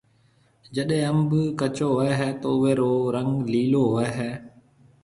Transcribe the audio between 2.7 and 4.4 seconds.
رو رنگ ليلو هوئي هيَ۔